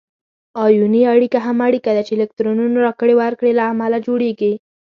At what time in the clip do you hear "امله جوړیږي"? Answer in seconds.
3.71-4.53